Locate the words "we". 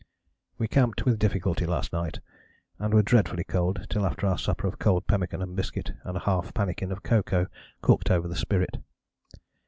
0.57-0.67